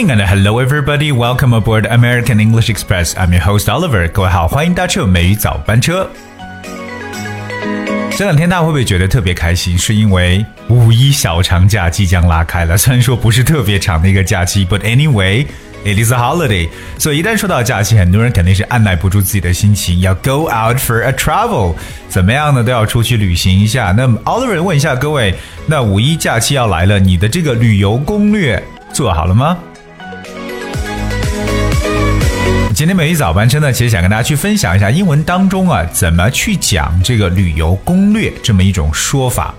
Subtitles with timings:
[0.00, 1.12] Hello everybody.
[1.12, 3.14] Welcome aboard American English Express.
[3.16, 4.10] I'm your host Oliver.
[4.10, 6.08] 各位好，欢迎搭乘美语早班车。
[8.16, 9.76] 这两天大家会不会觉得特别开心？
[9.76, 12.78] 是因为五一小长假即将拉开了。
[12.78, 15.46] 虽然说不是特别长的一个假期，but anyway。
[15.84, 21.74] It is a holiday，所以一旦说到假期，很多人肯定是按耐不住自己的心情，要 go out for a travel，
[22.08, 22.62] 怎么样呢？
[22.62, 23.92] 都要出去旅行一下。
[23.96, 25.34] 那么，Oliver 问一下各位，
[25.66, 29.56] 那五一假期要来了，你的这个旅游攻略做好了吗？
[32.79, 39.55] 今天美语早班车呢，其实想跟大家去分享一下英文当中啊，怎么去讲这个旅游攻略这么一种说法。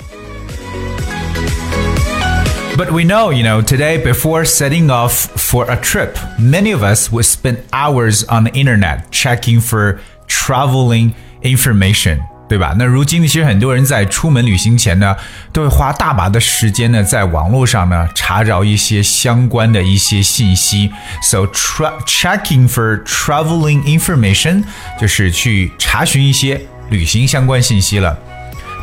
[2.77, 7.11] But we know, you know, today before setting off for a trip, many of us
[7.11, 12.19] would spend hours on the internet checking for traveling information.
[12.51, 12.73] 对吧？
[12.79, 15.17] 那如今呢，其实很多人在出门旅行前呢，
[15.53, 20.93] 都会花大把的时间呢，在网络上呢查找一些相关的一些信息。
[21.23, 24.63] So tra checking for traveling information
[25.01, 28.17] 就是去查询一些旅行相关信息了。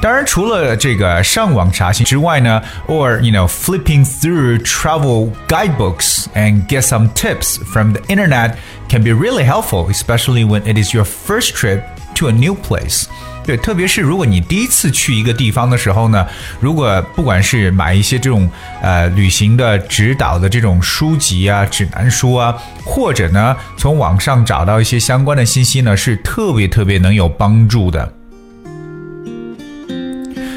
[0.01, 8.55] 当然，除了这个上网查询之外呢，or you know flipping through travel guidebooks and get some tips from the internet
[8.89, 11.83] can be really helpful, especially when it is your first trip
[12.15, 13.05] to a new place.
[13.48, 16.26] 对，特别是如果你第一次去一个地方的时候呢，
[16.60, 18.46] 如果不管是买一些这种
[18.82, 28.12] 呃旅行的指导的这种书籍啊、指南书啊，或者呢从网上找到一些相关的信息呢，是特别特别能有帮助的。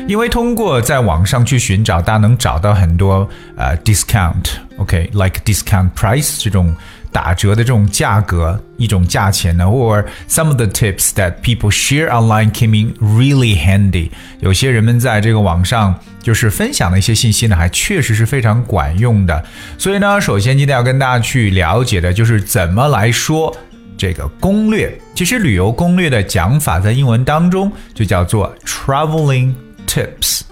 [0.05, 6.75] 因为通过在网上去寻找，大家能找到很多呃 discount，OK，like discount price 这种
[7.11, 14.09] 打折的这种价格一种价钱呢，or some of the tips that people share online came in really handy。
[14.39, 19.43] 有些人们在这个网上就是分享的一些信息呢，还确实是非常管用的。
[19.77, 23.55] 所以呢，首先今天要跟大家去了解的就是怎么来说
[23.97, 24.97] 这个攻略。
[25.13, 29.53] 其实旅游攻略的讲法在英文当中就叫做 traveling。
[29.87, 30.43] tips,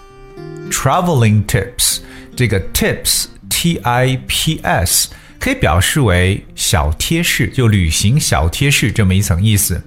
[0.70, 2.00] traveling tips，
[2.36, 9.82] 这个 tips T I P S 可以表示为小贴士，就旅行小贴士这么一层意思。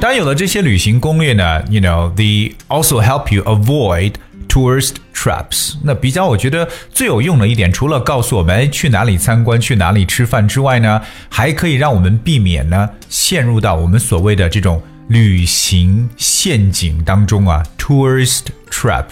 [0.00, 4.14] 当有了这些旅行攻略呢，you know they also help you avoid
[4.48, 5.74] tourist traps。
[5.82, 14.82] 那比较我觉得最有用的一点，除了告诉我们去哪里参观、去哪里吃饭之外呢，还可以让我们避免呢陷入到我们所谓的这种。
[15.08, 19.04] 旅行陷阱当中啊，tourist trap。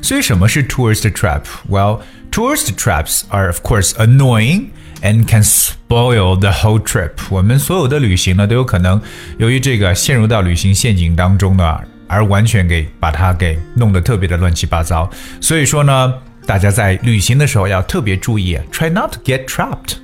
[0.00, 2.00] 所以什么是 tourist trap？Well,
[2.34, 4.72] tourist traps are of course annoying
[5.02, 7.12] and can spoil the whole trip。
[7.30, 9.00] 我们所有的旅行呢，都有可能
[9.38, 11.78] 由于这个陷入到旅行陷阱当中呢，
[12.08, 15.08] 而完全给把它给弄得特别的乱七八糟。
[15.40, 16.12] 所以说呢，
[16.44, 19.98] 大家在旅行的时候要特别注意，try not to get trapped。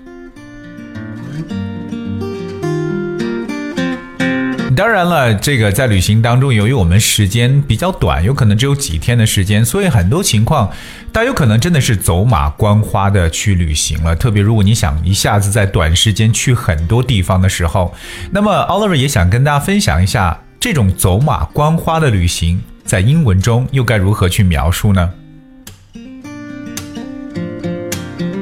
[4.80, 10.70] 当然了，这个在旅行当中，由于我们时间比较短，有可能只有几天的时间，所以很多情况，
[11.12, 14.16] 大家有可能真的是走马观花的去旅行了。
[14.16, 17.94] 特别如果你想一下子在短时间去很多地方的时候，
[18.30, 25.10] 那么 Oliver 也想跟大家分享一下，这种走马观花的旅行，在英文中又该如何去描述呢？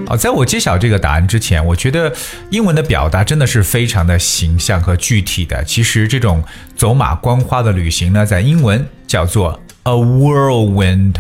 [0.09, 2.11] 好，在我揭晓这个答案之前，我觉得
[2.49, 5.63] 英文的表达真的是非常的形象和具体的。
[5.65, 6.43] 其实这种
[6.75, 11.17] 走马观花的旅行呢，在英文叫做 a whirlwind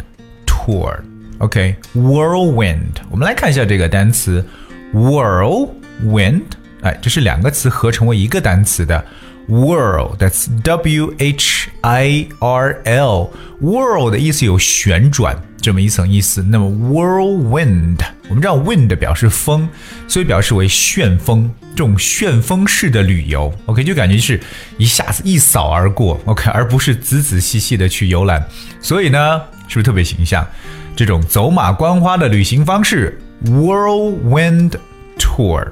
[0.47, 1.00] tour。
[1.37, 4.43] OK，whirlwind，我们来看一下这个单词
[4.94, 6.44] whirlwind，
[6.82, 9.04] 哎，这是两个词合成为一个单词的
[9.48, 15.36] whirl，that's W H I R L，whirl 的意思有旋转。
[15.60, 16.40] 这么一层意思。
[16.40, 17.98] 那么 whirlwind，
[18.28, 19.69] 我们知道 wind 表示风，
[20.06, 24.40] 所以表示为旋风，这种旋风式的旅游，OK，就感觉是
[24.78, 28.46] 一下子一扫而过，OK，而不是仔仔细细的去游览。
[28.81, 30.46] 所以呢，是不是特别形象？
[30.94, 34.74] 这种走马观花的旅行方式，whirlwind
[35.19, 35.66] tour。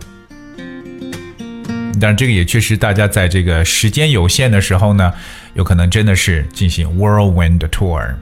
[2.01, 5.13] 但，这个也确实，大家在这个时间有限的时候呢，
[5.55, 8.15] 有可能真的是进行 whirlwind tour。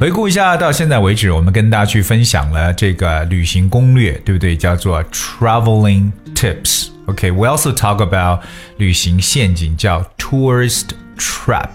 [0.00, 4.56] 回顾一下，到现在为止，我们跟大家去分享了这个旅行攻略，对不对？
[4.56, 6.88] 叫做 traveling tips。
[7.06, 8.40] OK，we also talk about
[8.78, 11.68] 旅行陷阱，叫 tourist trap。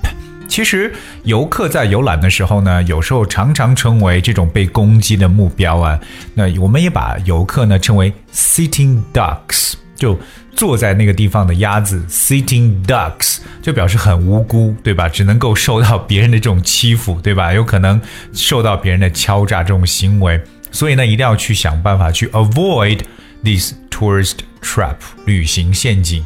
[0.48, 6.00] 其实游客在游览的时候呢，有时候常常成为这种被攻击的目标啊。
[6.34, 9.74] 那我们也把游客呢称为 sitting ducks。
[9.98, 10.18] 就
[10.56, 15.10] 坐在那个地方的鸭子，sitting ducks 就表示很无辜，对吧？
[15.10, 17.52] 只能够受到别人的这种欺负，对吧？
[17.52, 18.00] 有可能
[18.32, 20.40] 受到别人的敲诈这种行为，
[20.72, 23.00] 所以呢，一定要去想办法去 avoid
[23.44, 24.96] this tourist trap
[25.26, 26.24] 旅行陷阱。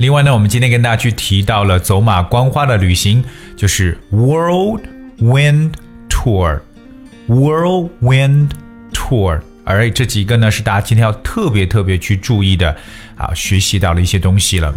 [0.00, 3.24] 另外呢，我们今天跟大家去提到了走马观花的旅行，
[3.56, 5.72] 就是 Whirlwind
[6.08, 6.60] Tour。
[7.26, 8.50] Whirlwind
[8.92, 12.76] Tour，而这几个呢是大家今天要特别特别去注意的
[13.16, 14.74] 啊，学习到了一些东西了。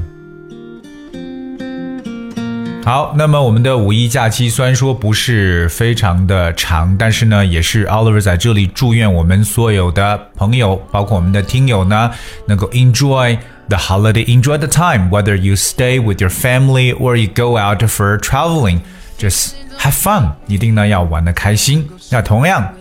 [2.84, 12.10] 好，那么我们的五一假期虽然说不是非常的长，但是呢，也是 Oliver 在这里祝愿我们所有的朋友，包括我们的听友呢，
[12.48, 13.38] 能够 enjoy
[13.68, 17.86] the holiday, enjoy the time, whether you stay with your family or you go out
[17.90, 18.80] for traveling,
[19.20, 21.86] just have fun，一定呢要玩的开心。
[22.10, 22.74] 那同样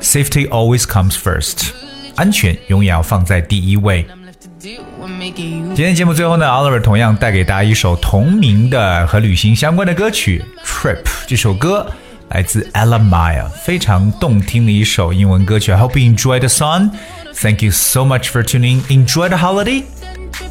[0.00, 1.70] ，safety always comes first，
[2.16, 4.06] 安全永远要放在第一位。
[4.58, 11.02] 今天节目最后呢，Oliver 同样带给大家一首同名的和旅行相关的歌曲《Trip》。
[11.26, 11.90] 这首歌
[12.28, 15.72] 来自 Ella Maya，非常动听的一首英文歌曲。
[15.72, 16.90] I hope you enjoy the song.
[17.32, 18.82] Thank you so much for tuning.
[18.88, 19.84] Enjoy the holiday.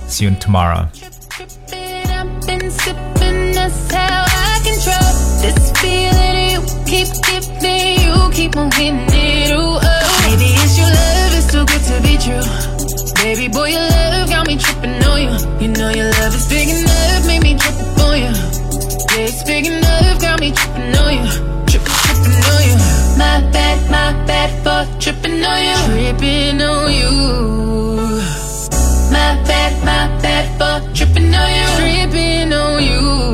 [0.07, 0.88] See you tomorrow.
[6.94, 10.26] Keep dipping, you keep on hitting it, ooh, oh.
[10.31, 12.46] Maybe it's your love, it's too good to be true.
[13.19, 15.35] Baby boy, your love got me tripping on you.
[15.58, 18.31] You know your love is big enough, make me trip on you.
[19.11, 21.26] Yeah, it's big enough, got me tripping on you.
[21.67, 22.76] Tripping, tripping on you.
[23.19, 25.79] My bad, my bad for tripping on you.
[25.91, 27.11] Tripping on you.
[29.11, 31.67] My bad, my bad for tripping on you.
[31.75, 33.33] Tripping on you.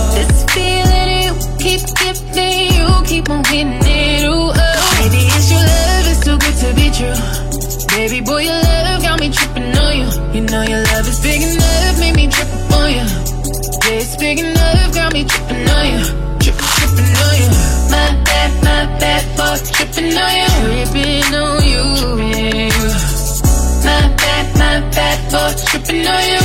[3.11, 4.23] keep on hitting it.
[4.23, 4.55] Ooh, uh.
[4.55, 4.91] oh.
[5.03, 7.19] Maybe it's your love, it's too good to be true.
[7.91, 10.07] Baby boy, your love got me tripping on you.
[10.35, 12.47] You know your love is big enough, make me trip
[12.79, 13.05] on you.
[13.83, 16.01] Yeah, it's big enough, got me tripping on you.
[16.39, 17.49] Trip, tripping on you.
[17.93, 20.49] My bad, my bad for tripping on you.
[20.71, 21.83] Tripping on you.
[23.87, 26.40] My bad, my bad for tripping on you.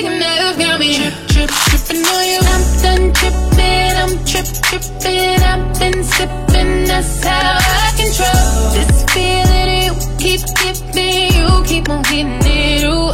[0.00, 0.96] Got me.
[0.96, 2.40] Trip, trip, tripping on you.
[2.40, 5.40] I'm done tripping, I'm trip, tripping.
[5.44, 9.92] I've been sipping, that's how I control this feeling.
[10.16, 12.84] Keep giving, you keep on hitting it.
[12.86, 13.12] Oh.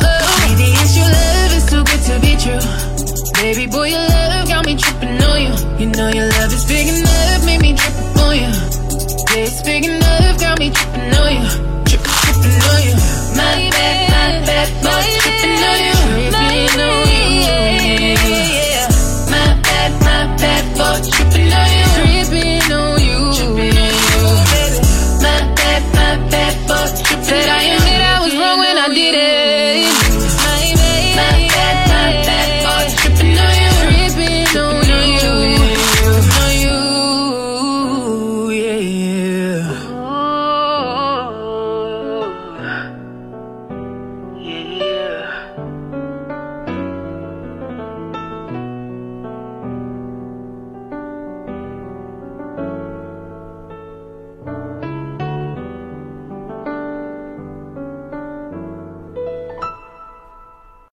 [0.59, 2.63] It's your love, it's too good to be true.
[3.43, 5.55] Baby boy, your love got me tripping on you.
[5.81, 7.75] You know your love is big enough, make me
[8.23, 8.53] on you.
[9.35, 11.49] It's big enough, got me tripping on you.
[11.85, 12.95] Trip, tripping on you.
[13.35, 15.26] My bad, my bad, for tripping
[27.27, 27.86] Said I am.